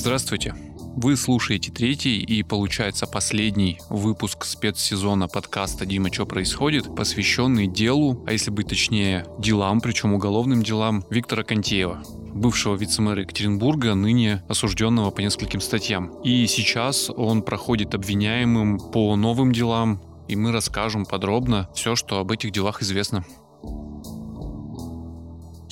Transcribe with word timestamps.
Здравствуйте. 0.00 0.54
Вы 0.96 1.14
слушаете 1.14 1.70
третий 1.70 2.20
и, 2.20 2.42
получается, 2.42 3.06
последний 3.06 3.78
выпуск 3.90 4.46
спецсезона 4.46 5.28
подкаста 5.28 5.84
«Дима, 5.84 6.10
что 6.10 6.24
происходит?», 6.24 6.96
посвященный 6.96 7.66
делу, 7.66 8.24
а 8.26 8.32
если 8.32 8.50
быть 8.50 8.68
точнее, 8.68 9.26
делам, 9.38 9.82
причем 9.82 10.14
уголовным 10.14 10.62
делам, 10.62 11.04
Виктора 11.10 11.42
Контеева 11.42 12.02
бывшего 12.32 12.76
вице-мэра 12.76 13.20
Екатеринбурга, 13.20 13.94
ныне 13.94 14.42
осужденного 14.48 15.10
по 15.10 15.20
нескольким 15.20 15.60
статьям. 15.60 16.14
И 16.22 16.46
сейчас 16.46 17.10
он 17.10 17.42
проходит 17.42 17.94
обвиняемым 17.94 18.78
по 18.78 19.14
новым 19.16 19.52
делам, 19.52 20.00
и 20.28 20.34
мы 20.36 20.50
расскажем 20.50 21.04
подробно 21.04 21.68
все, 21.74 21.94
что 21.94 22.20
об 22.20 22.32
этих 22.32 22.52
делах 22.52 22.80
известно. 22.80 23.26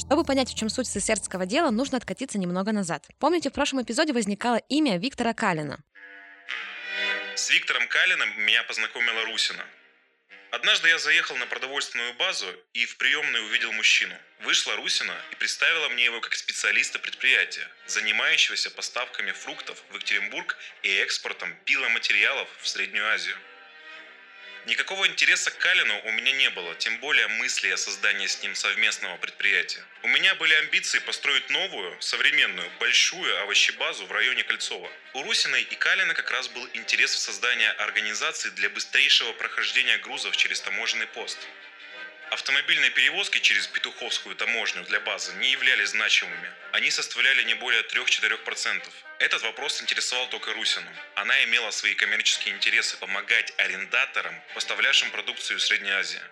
Чтобы 0.09 0.25
понять, 0.25 0.48
в 0.48 0.56
чем 0.56 0.70
суть 0.70 0.88
сесердского 0.88 1.45
дела, 1.45 1.70
нужно 1.70 1.98
откатиться 1.98 2.38
немного 2.38 2.72
назад. 2.72 3.06
Помните, 3.19 3.51
в 3.51 3.52
прошлом 3.52 3.83
эпизоде 3.83 4.14
возникало 4.14 4.56
имя 4.70 4.96
Виктора 4.96 5.34
Калина. 5.34 5.84
С 7.34 7.50
Виктором 7.50 7.87
Калиным 7.88 8.41
меня 8.41 8.62
познакомила 8.62 9.27
Русина. 9.27 9.62
Однажды 10.50 10.88
я 10.88 10.98
заехал 10.98 11.36
на 11.36 11.45
продовольственную 11.45 12.14
базу 12.14 12.47
и 12.73 12.86
в 12.86 12.97
приемной 12.97 13.45
увидел 13.48 13.70
мужчину. 13.73 14.14
Вышла 14.45 14.77
Русина 14.77 15.14
и 15.30 15.34
представила 15.34 15.91
мне 15.91 16.06
его 16.06 16.22
как 16.22 16.34
специалиста 16.34 16.98
предприятия, 16.98 17.69
занимающегося 17.86 18.70
поставками 18.70 19.33
фруктов 19.33 19.84
в 19.91 19.95
Екатеринбург 19.95 20.56
и 20.84 20.88
экспортом 20.88 21.55
пиломатериалов 21.66 22.48
в 22.62 22.66
Среднюю 22.66 23.06
Азию. 23.12 23.36
Никакого 24.68 25.06
интереса 25.06 25.50
к 25.50 25.56
Калину 25.56 25.98
у 26.04 26.12
меня 26.12 26.30
не 26.32 26.50
было, 26.50 26.74
тем 26.74 26.98
более 26.98 27.27
мысли 27.27 27.70
о 27.70 27.78
создании 27.78 28.27
с 28.27 28.42
ним 28.42 28.54
совместного 28.54 29.16
предприятия. 29.16 29.82
У 30.02 30.08
меня 30.08 30.34
были 30.34 30.52
амбиции 30.52 30.98
построить 30.98 31.48
новую, 31.48 31.96
современную, 32.02 32.70
большую 32.78 33.41
овощебазу 33.41 34.04
в 34.04 34.12
районе 34.12 34.44
Кольцова. 34.44 34.91
У 35.14 35.22
Русиной 35.22 35.62
и 35.62 35.75
Калина 35.75 36.12
как 36.12 36.30
раз 36.30 36.48
был 36.48 36.69
интерес 36.75 37.14
в 37.14 37.19
создании 37.19 37.66
организации 37.83 38.50
для 38.50 38.69
быстрейшего 38.69 39.33
прохождения 39.33 39.97
грузов 39.97 40.36
через 40.36 40.60
таможенный 40.60 41.06
пост. 41.06 41.38
Автомобильные 42.39 42.91
перевозки 42.91 43.41
через 43.41 43.67
Петуховскую 43.67 44.36
таможню 44.36 44.84
для 44.84 45.00
базы 45.00 45.34
не 45.34 45.50
являлись 45.50 45.89
значимыми. 45.89 46.53
Они 46.70 46.89
составляли 46.89 47.42
не 47.42 47.55
более 47.55 47.83
3-4%. 47.83 48.89
Этот 49.19 49.42
вопрос 49.42 49.83
интересовал 49.83 50.28
только 50.28 50.53
Русину. 50.53 50.89
Она 51.16 51.42
имела 51.44 51.72
свои 51.72 51.94
коммерческие 51.94 52.55
интересы 52.55 52.97
помогать 52.98 53.53
арендаторам, 53.56 54.41
поставлявшим 54.55 55.11
продукцию 55.11 55.59
в 55.59 55.62
Средней 55.62 55.91
Азии. 55.91 56.22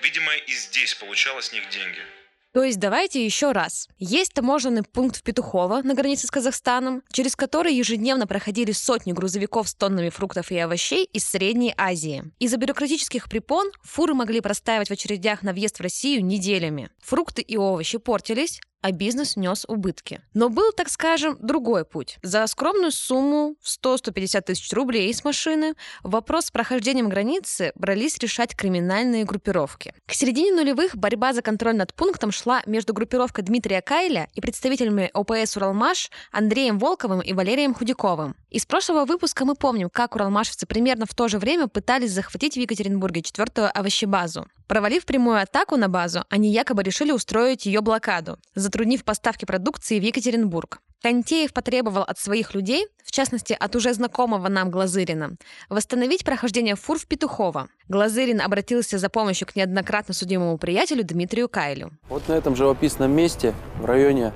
Видимо, 0.00 0.32
и 0.32 0.52
здесь 0.52 0.94
получалось 0.94 1.50
них 1.50 1.68
деньги– 1.70 2.06
то 2.52 2.64
есть 2.64 2.80
давайте 2.80 3.24
еще 3.24 3.52
раз. 3.52 3.88
Есть 3.98 4.32
таможенный 4.32 4.82
пункт 4.82 5.16
в 5.16 5.22
Петухово 5.22 5.82
на 5.82 5.94
границе 5.94 6.26
с 6.26 6.30
Казахстаном, 6.30 7.02
через 7.12 7.36
который 7.36 7.74
ежедневно 7.74 8.26
проходили 8.26 8.72
сотни 8.72 9.12
грузовиков 9.12 9.68
с 9.68 9.74
тоннами 9.74 10.08
фруктов 10.08 10.50
и 10.50 10.58
овощей 10.58 11.04
из 11.04 11.24
Средней 11.24 11.72
Азии. 11.76 12.24
Из-за 12.40 12.56
бюрократических 12.56 13.28
препон 13.28 13.70
фуры 13.82 14.14
могли 14.14 14.40
простаивать 14.40 14.88
в 14.88 14.92
очередях 14.92 15.42
на 15.42 15.52
въезд 15.52 15.78
в 15.78 15.82
Россию 15.82 16.24
неделями. 16.24 16.90
Фрукты 17.02 17.42
и 17.42 17.56
овощи 17.56 17.98
портились, 17.98 18.60
а 18.80 18.92
бизнес 18.92 19.36
нес 19.36 19.64
убытки. 19.68 20.20
Но 20.34 20.48
был, 20.48 20.72
так 20.72 20.88
скажем, 20.88 21.36
другой 21.40 21.84
путь. 21.84 22.18
За 22.22 22.46
скромную 22.46 22.92
сумму 22.92 23.56
в 23.62 23.66
100-150 23.66 24.40
тысяч 24.42 24.72
рублей 24.72 25.12
с 25.12 25.24
машины 25.24 25.74
вопрос 26.02 26.46
с 26.46 26.50
прохождением 26.50 27.08
границы 27.08 27.72
брались 27.74 28.18
решать 28.18 28.56
криминальные 28.56 29.24
группировки. 29.24 29.94
К 30.06 30.12
середине 30.12 30.52
нулевых 30.52 30.96
борьба 30.96 31.32
за 31.32 31.42
контроль 31.42 31.76
над 31.76 31.94
пунктом 31.94 32.30
шла 32.30 32.62
между 32.66 32.92
группировкой 32.92 33.44
Дмитрия 33.44 33.82
Кайля 33.82 34.28
и 34.34 34.40
представителями 34.40 35.10
ОПС 35.12 35.56
«Уралмаш» 35.56 36.10
Андреем 36.32 36.78
Волковым 36.78 37.20
и 37.20 37.32
Валерием 37.32 37.74
Худяковым. 37.74 38.36
Из 38.50 38.66
прошлого 38.66 39.04
выпуска 39.04 39.44
мы 39.44 39.54
помним, 39.54 39.90
как 39.90 40.14
уралмашевцы 40.14 40.66
примерно 40.66 41.06
в 41.06 41.14
то 41.14 41.28
же 41.28 41.38
время 41.38 41.68
пытались 41.68 42.12
захватить 42.12 42.54
в 42.54 42.60
Екатеринбурге 42.60 43.22
четвертую 43.22 43.70
овощебазу. 43.76 44.46
Провалив 44.70 45.04
прямую 45.04 45.42
атаку 45.42 45.76
на 45.76 45.88
базу, 45.88 46.22
они 46.28 46.52
якобы 46.52 46.84
решили 46.84 47.10
устроить 47.10 47.66
ее 47.66 47.80
блокаду, 47.80 48.38
затруднив 48.54 49.02
поставки 49.02 49.44
продукции 49.44 49.98
в 49.98 50.02
Екатеринбург. 50.04 50.78
Контеев 51.02 51.52
потребовал 51.52 52.02
от 52.02 52.20
своих 52.20 52.54
людей, 52.54 52.86
в 53.04 53.10
частности 53.10 53.56
от 53.58 53.74
уже 53.74 53.92
знакомого 53.92 54.48
нам 54.48 54.70
Глазырина, 54.70 55.34
восстановить 55.70 56.24
прохождение 56.24 56.76
фур 56.76 57.00
в 57.00 57.06
Петухово. 57.08 57.66
Глазырин 57.88 58.40
обратился 58.40 58.98
за 58.98 59.08
помощью 59.08 59.48
к 59.48 59.56
неоднократно 59.56 60.14
судимому 60.14 60.56
приятелю 60.56 61.02
Дмитрию 61.02 61.48
Кайлю. 61.48 61.90
Вот 62.08 62.28
на 62.28 62.34
этом 62.34 62.54
живописном 62.54 63.10
месте 63.10 63.54
в 63.80 63.86
районе 63.86 64.32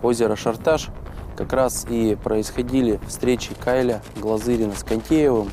озера 0.00 0.36
Шарташ 0.36 0.90
как 1.36 1.52
раз 1.52 1.86
и 1.90 2.14
происходили 2.22 3.00
встречи 3.08 3.50
Кайля, 3.64 4.00
Глазырина 4.14 4.76
с 4.76 4.84
Контеевым 4.84 5.50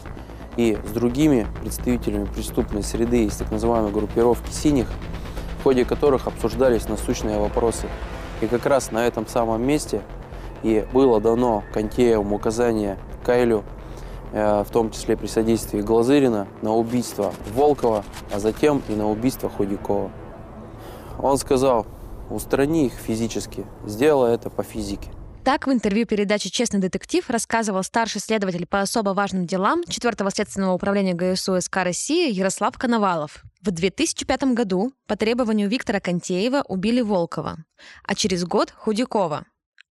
и 0.58 0.78
с 0.86 0.92
другими 0.92 1.48
представителями 1.62 2.26
преступной 2.26 2.84
среды 2.84 3.26
из 3.26 3.36
так 3.36 3.52
называемой 3.52 3.92
группировки 3.92 4.52
«Синих», 4.52 4.88
в 5.60 5.64
ходе 5.64 5.86
которых 5.86 6.28
обсуждались 6.28 6.88
насущные 6.88 7.40
вопросы. 7.40 7.88
И 8.42 8.48
как 8.48 8.66
раз 8.66 8.92
на 8.92 9.06
этом 9.06 9.28
самом 9.28 9.62
месте 9.66 10.02
и 10.64 10.86
было 10.94 11.22
дано 11.22 11.64
Контеевым 11.74 12.34
указание 12.34 12.98
Кайлю, 13.24 13.64
э, 14.32 14.64
в 14.64 14.72
том 14.72 14.92
числе 14.92 15.16
при 15.16 15.28
содействии 15.28 15.82
Глазырина, 15.82 16.48
на 16.62 16.76
убийство 16.76 17.34
Волкова, 17.54 18.04
а 18.34 18.40
затем 18.40 18.82
и 18.90 18.94
на 18.94 19.10
убийство 19.10 19.50
Худякова. 19.50 20.12
Он 21.20 21.38
сказал, 21.38 21.86
устрани 22.30 22.86
их 22.86 22.94
физически, 22.94 23.66
сделай 23.86 24.34
это 24.34 24.50
по 24.50 24.64
физике. 24.64 25.10
Так 25.44 25.68
в 25.68 25.72
интервью 25.72 26.06
передачи 26.06 26.50
«Честный 26.50 26.80
детектив» 26.80 27.28
рассказывал 27.30 27.84
старший 27.84 28.22
следователь 28.22 28.68
по 28.68 28.82
особо 28.82 29.12
важным 29.12 29.48
делам 29.48 29.82
4-го 29.82 30.30
следственного 30.30 30.74
управления 30.74 31.14
ГСУ 31.14 31.60
СК 31.60 31.78
России 31.78 32.32
Ярослав 32.32 32.78
Коновалов. 32.78 33.44
В 33.62 33.72
2005 33.72 34.44
году 34.54 34.92
по 35.08 35.16
требованию 35.16 35.70
Виктора 35.70 36.00
Контеева 36.00 36.64
убили 36.68 37.02
Волкова, 37.02 37.58
а 38.04 38.16
через 38.16 38.44
год– 38.44 38.74
Худякова. 38.78 39.46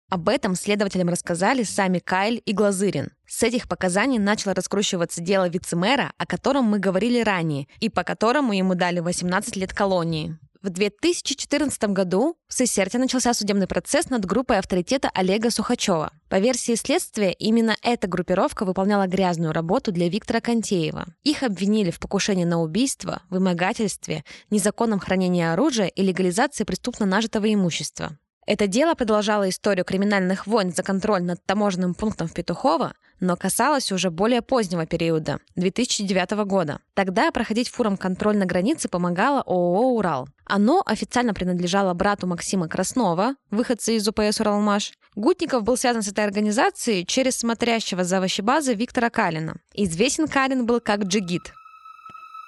Об 0.09 0.29
этом 0.29 0.55
следователям 0.55 1.09
рассказали 1.09 1.63
сами 1.63 1.99
Кайль 1.99 2.41
и 2.45 2.53
Глазырин. 2.53 3.11
С 3.25 3.43
этих 3.43 3.67
показаний 3.67 4.19
начало 4.19 4.53
раскручиваться 4.53 5.19
дело 5.19 5.49
вице-мэра, 5.49 6.13
о 6.17 6.25
котором 6.25 6.63
мы 6.63 6.79
говорили 6.79 7.21
ранее, 7.21 7.67
и 7.81 7.89
по 7.89 8.05
которому 8.05 8.53
ему 8.53 8.75
дали 8.75 8.99
18 8.99 9.57
лет 9.57 9.73
колонии. 9.73 10.37
В 10.67 10.69
2014 10.69 11.81
году 11.93 12.35
в 12.49 12.53
Сесерте 12.53 12.97
начался 12.97 13.33
судебный 13.33 13.67
процесс 13.67 14.09
над 14.09 14.25
группой 14.25 14.59
авторитета 14.59 15.09
Олега 15.13 15.49
Сухачева. 15.49 16.11
По 16.27 16.39
версии 16.39 16.75
следствия, 16.75 17.31
именно 17.31 17.77
эта 17.81 18.09
группировка 18.09 18.65
выполняла 18.65 19.07
грязную 19.07 19.53
работу 19.53 19.93
для 19.93 20.09
Виктора 20.09 20.41
Контеева. 20.41 21.05
Их 21.23 21.43
обвинили 21.43 21.89
в 21.89 22.01
покушении 22.01 22.43
на 22.43 22.61
убийство, 22.61 23.21
вымогательстве, 23.29 24.25
незаконном 24.49 24.99
хранении 24.99 25.45
оружия 25.45 25.87
и 25.87 26.01
легализации 26.01 26.65
преступно 26.65 27.05
нажитого 27.05 27.53
имущества. 27.53 28.17
Это 28.47 28.65
дело 28.65 28.95
продолжало 28.95 29.49
историю 29.49 29.83
криминальных 29.83 30.47
войн 30.47 30.71
за 30.71 30.81
контроль 30.81 31.21
над 31.21 31.43
таможенным 31.45 31.93
пунктом 31.93 32.29
в 32.29 32.33
Петухово, 32.33 32.93
но 33.19 33.35
касалось 33.35 33.91
уже 33.91 34.09
более 34.09 34.41
позднего 34.41 34.85
периода, 34.85 35.39
2009 35.57 36.45
года. 36.45 36.79
Тогда 36.93 37.29
проходить 37.31 37.67
фурам 37.67 37.97
контроль 37.97 38.37
на 38.37 38.45
границе 38.45 38.87
помогало 38.87 39.41
ООО 39.41 39.97
«Урал». 39.97 40.29
Оно 40.45 40.81
официально 40.85 41.33
принадлежало 41.33 41.93
брату 41.93 42.25
Максима 42.25 42.69
Краснова, 42.69 43.35
выходца 43.51 43.91
из 43.91 44.07
УПС 44.07 44.39
«Уралмаш». 44.39 44.93
Гутников 45.15 45.63
был 45.63 45.75
связан 45.75 46.01
с 46.01 46.07
этой 46.07 46.23
организацией 46.23 47.05
через 47.05 47.37
смотрящего 47.37 48.05
за 48.05 48.19
овощебазы 48.19 48.75
Виктора 48.75 49.09
Калина. 49.09 49.57
Известен 49.73 50.29
Калин 50.29 50.65
был 50.65 50.79
как 50.79 51.03
джигит. 51.03 51.51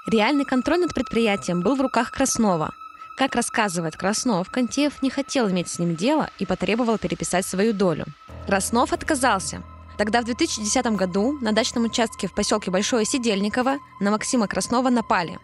Реальный 0.09 0.45
контроль 0.45 0.79
над 0.79 0.93
предприятием 0.93 1.61
был 1.61 1.75
в 1.75 1.81
руках 1.81 2.11
Краснова, 2.11 2.71
как 3.19 3.35
рассказывает 3.35 3.97
Краснов, 3.97 4.50
Контеев 4.50 5.02
не 5.02 5.09
хотел 5.09 5.50
иметь 5.50 5.68
с 5.68 5.78
ним 5.78 5.97
дело 5.97 6.30
и 6.40 6.46
потребовал 6.46 6.97
переписать 6.97 7.46
свою 7.46 7.73
долю. 7.73 8.05
Краснов 8.47 8.93
отказался. 8.93 9.61
Тогда 9.97 10.22
в 10.22 10.23
2010 10.23 10.85
году 10.96 11.38
на 11.41 11.52
дачном 11.52 11.84
участке 11.84 12.29
в 12.29 12.34
поселке 12.34 12.72
Большое 12.72 13.03
Сидельниково 13.03 13.79
на 13.99 14.11
Максима 14.11 14.47
Краснова 14.47 14.90
напали. 14.90 15.38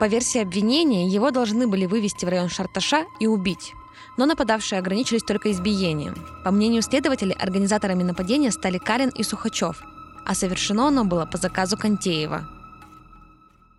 По 0.00 0.08
версии 0.08 0.40
обвинения, 0.40 1.06
его 1.06 1.30
должны 1.30 1.68
были 1.68 1.86
вывести 1.86 2.24
в 2.24 2.28
район 2.28 2.48
Шарташа 2.48 3.04
и 3.20 3.28
убить. 3.28 3.72
Но 4.16 4.26
нападавшие 4.26 4.80
ограничились 4.80 5.22
только 5.22 5.52
избиением. 5.52 6.16
По 6.44 6.50
мнению 6.50 6.82
следователей, 6.82 7.34
организаторами 7.34 8.02
нападения 8.02 8.50
стали 8.50 8.78
Карин 8.78 9.10
и 9.10 9.22
Сухачев, 9.22 9.80
а 10.24 10.34
совершено 10.34 10.88
оно 10.88 11.04
было 11.04 11.24
по 11.24 11.38
заказу 11.38 11.76
Контеева– 11.76 12.48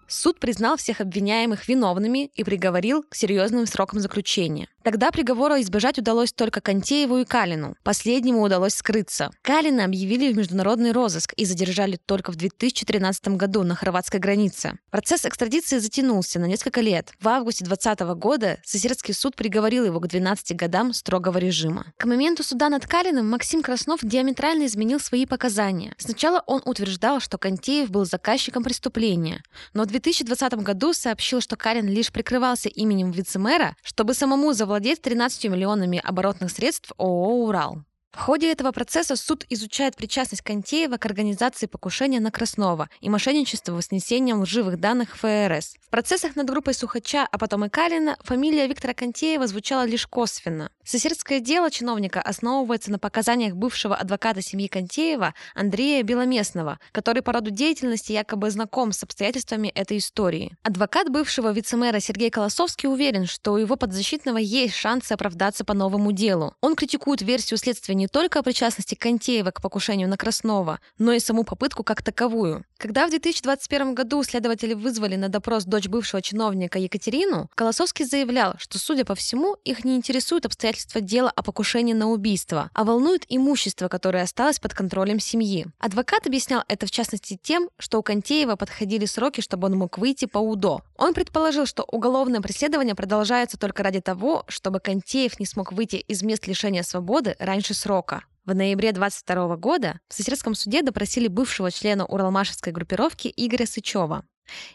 Суд 0.07 0.39
признал 0.39 0.77
всех 0.77 1.01
обвиняемых 1.01 1.67
виновными 1.67 2.31
и 2.33 2.43
приговорил 2.43 3.03
к 3.03 3.13
серьезным 3.15 3.65
срокам 3.65 3.99
заключения. 3.99 4.69
Тогда 4.87 5.11
приговора 5.11 5.59
избежать 5.59 5.99
удалось 5.99 6.31
только 6.31 6.61
Контееву 6.61 7.17
и 7.17 7.25
Калину. 7.25 7.75
Последнему 7.83 8.41
удалось 8.41 8.75
скрыться. 8.75 9.31
Калина 9.41 9.83
объявили 9.83 10.31
в 10.31 10.37
международный 10.37 10.93
розыск 10.93 11.33
и 11.33 11.43
задержали 11.43 11.97
только 11.97 12.31
в 12.31 12.37
2013 12.37 13.27
году 13.35 13.63
на 13.63 13.75
хорватской 13.75 14.21
границе. 14.21 14.79
Процесс 14.89 15.25
экстрадиции 15.25 15.79
затянулся 15.79 16.39
на 16.39 16.45
несколько 16.45 16.79
лет. 16.79 17.11
В 17.19 17.27
августе 17.27 17.65
2020 17.65 18.15
года 18.17 18.59
Сосердский 18.63 19.13
суд 19.13 19.35
приговорил 19.35 19.83
его 19.83 19.99
к 19.99 20.07
12 20.07 20.55
годам 20.55 20.93
строгого 20.93 21.37
режима. 21.37 21.87
К 21.97 22.05
моменту 22.05 22.43
суда 22.43 22.69
над 22.69 22.87
Калиным 22.87 23.29
Максим 23.29 23.61
Краснов 23.61 23.99
диаметрально 24.03 24.67
изменил 24.67 25.01
свои 25.01 25.25
показания. 25.25 25.95
Сначала 25.97 26.41
он 26.47 26.61
утверждал, 26.63 27.19
что 27.19 27.37
Контеев 27.37 27.91
был 27.91 28.05
заказчиком 28.05 28.63
преступления, 28.63 29.43
но 29.73 29.83
в 29.83 29.87
2020 29.87 30.53
году 30.63 30.93
сообщил, 30.93 31.41
что 31.41 31.57
Калин 31.57 31.89
лишь 31.89 32.13
прикрывался 32.13 32.69
именем 32.69 33.11
вице-мэра, 33.11 33.75
чтобы 33.83 34.13
самому 34.13 34.53
завладеть 34.53 34.76
13 34.79 35.45
миллионами 35.45 36.01
оборотных 36.03 36.51
средств 36.51 36.91
ООО 36.97 37.45
«Урал». 37.45 37.83
В 38.11 38.19
ходе 38.19 38.51
этого 38.51 38.71
процесса 38.71 39.15
суд 39.15 39.45
изучает 39.47 39.95
причастность 39.95 40.41
Контеева 40.41 40.97
к 40.97 41.05
организации 41.05 41.67
покушения 41.67 42.19
на 42.19 42.31
Краснова 42.31 42.89
и 42.99 43.09
мошенничеству 43.09 43.79
с 43.79 43.85
снесением 43.85 44.41
лживых 44.41 44.79
данных 44.79 45.15
ФРС. 45.17 45.75
В 45.79 45.89
процессах 45.91 46.35
над 46.35 46.49
группой 46.49 46.73
Сухача, 46.73 47.27
а 47.31 47.37
потом 47.37 47.65
и 47.65 47.69
Калина, 47.69 48.17
фамилия 48.21 48.67
Виктора 48.67 48.95
Контеева 48.95 49.45
звучала 49.45 49.85
лишь 49.85 50.07
косвенно. 50.07 50.71
Соседское 50.89 51.41
дело 51.41 51.69
чиновника 51.69 52.21
основывается 52.21 52.91
на 52.91 52.97
показаниях 52.97 53.55
бывшего 53.55 53.93
адвоката 53.93 54.41
семьи 54.41 54.69
Контеева 54.69 55.33
Андрея 55.53 56.01
Беломестного, 56.01 56.79
который 56.93 57.21
по 57.21 57.33
роду 57.33 57.51
деятельности 57.51 58.13
якобы 58.13 58.49
знаком 58.51 58.93
с 58.93 59.03
обстоятельствами 59.03 59.67
этой 59.67 59.97
истории. 59.97 60.55
Адвокат 60.63 61.09
бывшего 61.09 61.51
вице-мэра 61.51 61.99
Сергей 61.99 62.29
Колосовский 62.29 62.87
уверен, 62.87 63.25
что 63.25 63.51
у 63.51 63.57
его 63.57 63.75
подзащитного 63.75 64.37
есть 64.37 64.75
шансы 64.75 65.11
оправдаться 65.11 65.65
по 65.65 65.73
новому 65.73 66.13
делу. 66.13 66.55
Он 66.61 66.73
критикует 66.73 67.21
версию 67.21 67.57
следствия 67.57 67.93
не 67.93 68.07
только 68.07 68.39
о 68.39 68.43
причастности 68.43 68.95
Контеева 68.95 69.51
к 69.51 69.61
покушению 69.61 70.07
на 70.07 70.15
Краснова, 70.15 70.79
но 70.97 71.11
и 71.11 71.19
саму 71.19 71.43
попытку 71.43 71.83
как 71.83 72.01
таковую. 72.01 72.63
Когда 72.77 73.07
в 73.07 73.09
2021 73.09 73.93
году 73.93 74.23
следователи 74.23 74.73
вызвали 74.73 75.17
на 75.17 75.27
допрос 75.27 75.65
дочь 75.65 75.87
бывшего 75.89 76.21
чиновника 76.21 76.79
Екатерину, 76.79 77.49
Колосовский 77.55 78.05
заявлял, 78.05 78.53
что, 78.57 78.79
судя 78.79 79.03
по 79.03 79.15
всему, 79.15 79.57
их 79.65 79.83
не 79.83 79.97
интересуют 79.97 80.45
обстоятельства 80.45 80.76
дела 81.01 81.31
о 81.35 81.43
покушении 81.43 81.93
на 81.93 82.09
убийство, 82.09 82.69
а 82.73 82.83
волнует 82.83 83.25
имущество, 83.29 83.87
которое 83.87 84.23
осталось 84.23 84.59
под 84.59 84.73
контролем 84.73 85.19
семьи. 85.19 85.67
Адвокат 85.79 86.27
объяснял 86.27 86.63
это 86.67 86.85
в 86.85 86.91
частности 86.91 87.39
тем, 87.41 87.69
что 87.77 87.99
у 87.99 88.03
Контеева 88.03 88.55
подходили 88.55 89.05
сроки, 89.05 89.41
чтобы 89.41 89.67
он 89.67 89.77
мог 89.77 89.97
выйти 89.97 90.25
по 90.25 90.39
УДО. 90.39 90.81
Он 90.97 91.13
предположил, 91.13 91.65
что 91.65 91.83
уголовное 91.83 92.41
преследование 92.41 92.95
продолжается 92.95 93.57
только 93.57 93.83
ради 93.83 94.01
того, 94.01 94.43
чтобы 94.47 94.79
Контеев 94.79 95.39
не 95.39 95.45
смог 95.45 95.71
выйти 95.71 95.97
из 95.97 96.23
мест 96.23 96.47
лишения 96.47 96.83
свободы 96.83 97.35
раньше 97.39 97.73
срока. 97.73 98.23
В 98.45 98.55
ноябре 98.55 98.93
22 98.93 99.57
года 99.57 99.99
в 100.07 100.13
Соседском 100.13 100.55
суде 100.55 100.81
допросили 100.81 101.27
бывшего 101.27 101.69
члена 101.69 102.05
Уралмашевской 102.05 102.71
группировки 102.71 103.31
Игоря 103.35 103.65
Сычева. 103.65 104.23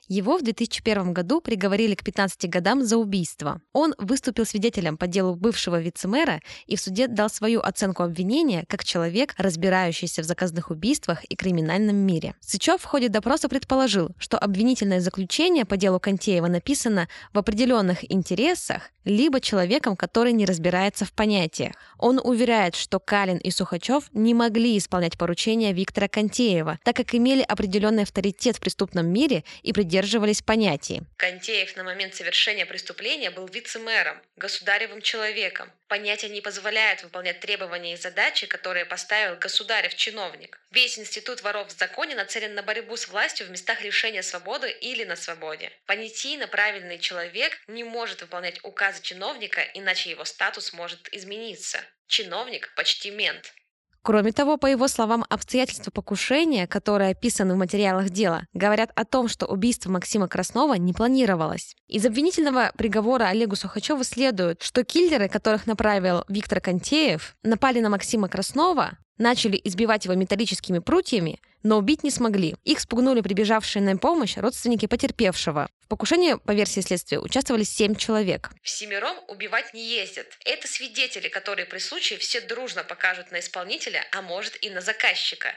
Его 0.08 0.38
в 0.38 0.42
2001 0.42 1.12
году 1.12 1.40
приговорили 1.40 1.94
к 1.94 2.04
15 2.04 2.48
годам 2.48 2.84
за 2.84 2.96
убийство. 2.96 3.60
Он 3.72 3.94
выступил 3.98 4.46
свидетелем 4.46 4.96
по 4.96 5.06
делу 5.06 5.34
бывшего 5.34 5.80
вице-мэра 5.80 6.40
и 6.66 6.76
в 6.76 6.80
суде 6.80 7.08
дал 7.08 7.30
свою 7.30 7.60
оценку 7.60 8.02
обвинения 8.02 8.64
как 8.68 8.84
человек, 8.84 9.34
разбирающийся 9.38 10.22
в 10.22 10.24
заказных 10.24 10.70
убийствах 10.70 11.24
и 11.24 11.36
криминальном 11.36 11.96
мире. 11.96 12.34
Сычев 12.40 12.80
в 12.80 12.84
ходе 12.84 13.08
допроса 13.08 13.48
предположил, 13.48 14.10
что 14.18 14.38
обвинительное 14.38 15.00
заключение 15.00 15.64
по 15.64 15.76
делу 15.76 16.00
Контеева 16.00 16.46
написано 16.46 17.08
в 17.32 17.38
определенных 17.38 18.10
интересах 18.10 18.90
либо 19.04 19.40
человеком, 19.40 19.96
который 19.96 20.32
не 20.32 20.46
разбирается 20.46 21.04
в 21.04 21.12
понятиях. 21.12 21.74
Он 21.98 22.20
уверяет, 22.22 22.76
что 22.76 23.00
Калин 23.00 23.38
и 23.38 23.50
Сухачев 23.50 24.04
не 24.12 24.34
могли 24.34 24.78
исполнять 24.78 25.18
поручения 25.18 25.72
Виктора 25.72 26.08
Контеева, 26.08 26.78
так 26.84 26.96
как 26.96 27.14
имели 27.14 27.42
определенный 27.42 28.04
авторитет 28.04 28.56
в 28.56 28.60
преступном 28.60 29.06
мире 29.06 29.44
и 29.62 29.72
придерживались 29.72 30.42
понятий. 30.42 31.02
Контеев 31.16 31.76
на 31.76 31.84
момент 31.84 32.14
совершения 32.14 32.66
преступления 32.66 33.30
был 33.30 33.46
вице-мэром, 33.46 34.20
государевым 34.36 35.00
человеком. 35.00 35.70
Понятие 35.88 36.30
не 36.30 36.40
позволяет 36.40 37.02
выполнять 37.02 37.40
требования 37.40 37.94
и 37.94 37.96
задачи, 37.96 38.46
которые 38.46 38.84
поставил 38.84 39.36
государев 39.36 39.94
чиновник. 39.94 40.58
Весь 40.70 40.98
институт 40.98 41.42
воров 41.42 41.68
в 41.68 41.78
законе 41.78 42.14
нацелен 42.14 42.54
на 42.54 42.62
борьбу 42.62 42.96
с 42.96 43.08
властью 43.08 43.46
в 43.46 43.50
местах 43.50 43.82
лишения 43.82 44.22
свободы 44.22 44.70
или 44.70 45.04
на 45.04 45.16
свободе. 45.16 45.70
Понятийно 45.86 46.48
правильный 46.48 46.98
человек 46.98 47.60
не 47.66 47.84
может 47.84 48.22
выполнять 48.22 48.58
указы 48.64 49.02
чиновника, 49.02 49.62
иначе 49.74 50.10
его 50.10 50.24
статус 50.24 50.72
может 50.72 51.08
измениться. 51.12 51.78
Чиновник 52.06 52.72
почти 52.74 53.10
мент. 53.10 53.54
Кроме 54.02 54.32
того, 54.32 54.56
по 54.56 54.66
его 54.66 54.88
словам, 54.88 55.24
обстоятельства 55.28 55.92
покушения, 55.92 56.66
которые 56.66 57.12
описаны 57.12 57.54
в 57.54 57.58
материалах 57.58 58.10
дела, 58.10 58.46
говорят 58.52 58.90
о 58.96 59.04
том, 59.04 59.28
что 59.28 59.46
убийство 59.46 59.90
Максима 59.90 60.26
Краснова 60.26 60.74
не 60.74 60.92
планировалось. 60.92 61.76
Из 61.86 62.04
обвинительного 62.04 62.72
приговора 62.76 63.26
Олегу 63.26 63.54
Сухачеву 63.54 64.02
следует, 64.02 64.60
что 64.62 64.82
киллеры, 64.82 65.28
которых 65.28 65.68
направил 65.68 66.24
Виктор 66.28 66.60
Контеев, 66.60 67.36
напали 67.44 67.78
на 67.78 67.90
Максима 67.90 68.28
Краснова, 68.28 68.98
начали 69.22 69.58
избивать 69.64 70.04
его 70.04 70.14
металлическими 70.14 70.80
прутьями, 70.80 71.40
но 71.62 71.78
убить 71.78 72.02
не 72.02 72.10
смогли. 72.10 72.56
Их 72.64 72.80
спугнули 72.80 73.20
прибежавшие 73.20 73.82
на 73.82 73.96
помощь 73.96 74.36
родственники 74.36 74.86
потерпевшего. 74.86 75.70
В 75.80 75.88
покушении, 75.88 76.34
по 76.34 76.52
версии 76.52 76.80
следствия, 76.80 77.20
участвовали 77.20 77.62
семь 77.62 77.94
человек. 77.94 78.50
В 78.62 78.68
семером 78.68 79.16
убивать 79.28 79.72
не 79.72 79.82
ездят. 79.82 80.26
Это 80.44 80.66
свидетели, 80.68 81.28
которые 81.28 81.66
при 81.66 81.78
случае 81.78 82.18
все 82.18 82.40
дружно 82.40 82.84
покажут 82.84 83.30
на 83.30 83.38
исполнителя, 83.38 84.04
а 84.12 84.20
может 84.20 84.62
и 84.62 84.70
на 84.70 84.80
заказчика. 84.80 85.54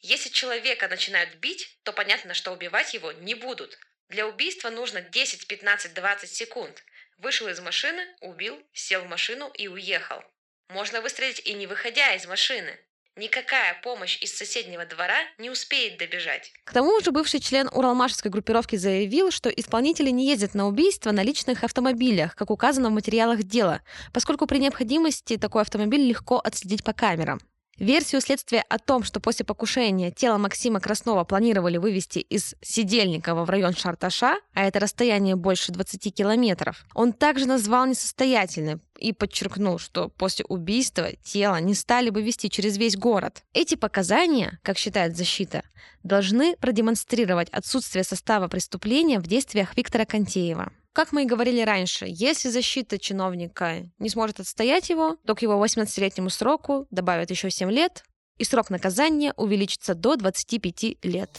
Если 0.00 0.28
человека 0.28 0.86
начинают 0.88 1.36
бить, 1.36 1.78
то 1.82 1.92
понятно, 1.92 2.34
что 2.34 2.52
убивать 2.52 2.94
его 2.94 3.12
не 3.12 3.34
будут. 3.34 3.78
Для 4.08 4.26
убийства 4.28 4.70
нужно 4.70 5.00
10, 5.00 5.48
15, 5.48 5.94
20 5.94 6.30
секунд. 6.30 6.84
Вышел 7.18 7.48
из 7.48 7.58
машины, 7.60 8.06
убил, 8.20 8.62
сел 8.72 9.02
в 9.02 9.08
машину 9.08 9.50
и 9.54 9.68
уехал. 9.68 10.22
Можно 10.68 11.00
выстрелить 11.00 11.40
и 11.46 11.54
не 11.54 11.66
выходя 11.66 12.14
из 12.14 12.26
машины. 12.26 12.78
Никакая 13.18 13.74
помощь 13.82 14.18
из 14.20 14.36
соседнего 14.36 14.84
двора 14.84 15.16
не 15.38 15.48
успеет 15.48 15.96
добежать. 15.98 16.52
К 16.64 16.72
тому 16.74 17.00
же 17.00 17.12
бывший 17.12 17.40
член 17.40 17.66
Уралмашевской 17.72 18.30
группировки 18.30 18.76
заявил, 18.76 19.30
что 19.30 19.48
исполнители 19.48 20.10
не 20.10 20.28
ездят 20.28 20.52
на 20.52 20.68
убийство 20.68 21.12
на 21.12 21.22
личных 21.22 21.64
автомобилях, 21.64 22.36
как 22.36 22.50
указано 22.50 22.90
в 22.90 22.92
материалах 22.92 23.42
дела, 23.42 23.80
поскольку 24.12 24.46
при 24.46 24.58
необходимости 24.58 25.38
такой 25.38 25.62
автомобиль 25.62 26.06
легко 26.06 26.38
отследить 26.44 26.84
по 26.84 26.92
камерам. 26.92 27.40
Версию 27.78 28.20
следствия 28.20 28.64
о 28.68 28.78
том, 28.78 29.02
что 29.02 29.18
после 29.20 29.46
покушения 29.46 30.10
тело 30.10 30.36
Максима 30.36 30.80
Краснова 30.80 31.24
планировали 31.24 31.78
вывести 31.78 32.18
из 32.18 32.54
Сидельникова 32.62 33.44
в 33.44 33.50
район 33.50 33.74
Шарташа, 33.74 34.38
а 34.54 34.64
это 34.64 34.78
расстояние 34.78 35.36
больше 35.36 35.72
20 35.72 36.14
километров, 36.14 36.84
он 36.94 37.12
также 37.14 37.46
назвал 37.46 37.86
несостоятельной 37.86 38.78
и 38.98 39.12
подчеркнул, 39.12 39.78
что 39.78 40.08
после 40.08 40.44
убийства 40.48 41.10
тело 41.22 41.60
не 41.60 41.74
стали 41.74 42.10
бы 42.10 42.22
вести 42.22 42.50
через 42.50 42.76
весь 42.76 42.96
город. 42.96 43.42
Эти 43.52 43.74
показания, 43.74 44.58
как 44.62 44.78
считает 44.78 45.16
защита, 45.16 45.62
должны 46.02 46.56
продемонстрировать 46.56 47.48
отсутствие 47.50 48.04
состава 48.04 48.48
преступления 48.48 49.18
в 49.18 49.26
действиях 49.26 49.76
Виктора 49.76 50.04
Контеева. 50.04 50.72
Как 50.92 51.12
мы 51.12 51.24
и 51.24 51.26
говорили 51.26 51.60
раньше, 51.60 52.06
если 52.08 52.48
защита 52.48 52.98
чиновника 52.98 53.90
не 53.98 54.08
сможет 54.08 54.40
отстоять 54.40 54.88
его, 54.88 55.16
то 55.26 55.34
к 55.34 55.42
его 55.42 55.62
18-летнему 55.62 56.30
сроку 56.30 56.86
добавят 56.90 57.30
еще 57.30 57.50
7 57.50 57.70
лет, 57.70 58.02
и 58.38 58.44
срок 58.44 58.70
наказания 58.70 59.34
увеличится 59.36 59.94
до 59.94 60.16
25 60.16 60.96
лет. 61.02 61.30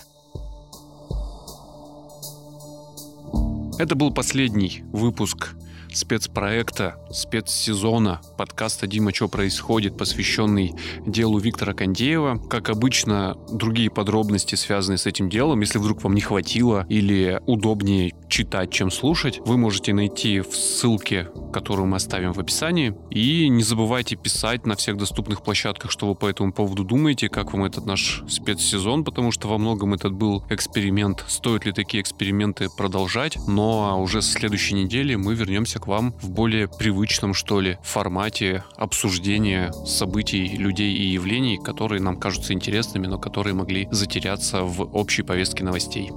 Это 3.80 3.96
был 3.96 4.12
последний 4.12 4.84
выпуск 4.92 5.56
спецпроекта, 5.94 6.96
спецсезона 7.12 8.22
подкаста 8.38 8.88
«Дима, 8.88 9.14
что 9.14 9.28
происходит?», 9.28 9.98
посвященный 9.98 10.74
делу 11.06 11.40
Виктора 11.40 11.74
Кондеева. 11.74 12.42
Как 12.50 12.70
обычно, 12.70 13.36
другие 13.52 13.90
подробности, 13.90 14.56
связанные 14.56 14.98
с 14.98 15.06
этим 15.06 15.30
делом, 15.30 15.62
если 15.62 15.80
вдруг 15.80 16.04
вам 16.04 16.14
не 16.14 16.22
хватило 16.22 16.86
или 16.90 17.42
удобнее 17.46 18.14
читать, 18.30 18.72
чем 18.72 18.92
слушать, 18.92 19.40
вы 19.46 19.58
можете 19.58 19.94
найти 19.94 20.42
в 20.42 20.56
ссылке, 20.56 21.30
которую 21.54 21.88
мы 21.88 21.98
оставим 21.98 22.34
в 22.34 22.40
описании. 22.40 22.94
И 23.10 23.48
не 23.50 23.64
забывайте 23.64 24.16
писать 24.16 24.66
на 24.66 24.76
всех 24.76 24.98
доступных 24.98 25.42
площадках, 25.42 25.92
что 25.92 26.08
вы 26.08 26.16
по 26.16 26.28
этому 26.28 26.52
поводу 26.52 26.84
думаете, 26.84 27.30
как 27.30 27.54
вам 27.54 27.64
этот 27.64 27.86
наш 27.86 28.24
спецсезон, 28.28 29.04
потому 29.04 29.32
что 29.32 29.48
во 29.48 29.58
многом 29.58 29.94
этот 29.94 30.14
был 30.14 30.44
эксперимент. 30.50 31.24
Стоит 31.28 31.66
ли 31.66 31.72
такие 31.72 32.02
эксперименты 32.02 32.68
продолжать? 32.76 33.38
Но 33.48 34.02
уже 34.02 34.22
с 34.22 34.32
следующей 34.32 34.76
недели 34.76 35.16
мы 35.16 35.34
вернемся 35.34 35.80
вам 35.88 36.14
в 36.22 36.30
более 36.30 36.68
привычном, 36.68 37.34
что 37.34 37.62
ли, 37.62 37.78
формате 37.82 38.64
обсуждения 38.76 39.72
событий, 39.86 40.48
людей 40.58 40.94
и 40.94 41.08
явлений, 41.08 41.58
которые 41.58 42.02
нам 42.02 42.20
кажутся 42.20 42.54
интересными, 42.54 43.08
но 43.08 43.18
которые 43.18 43.54
могли 43.54 43.88
затеряться 43.92 44.64
в 44.64 44.82
общей 44.96 45.24
повестке 45.24 45.64
новостей. 45.64 46.12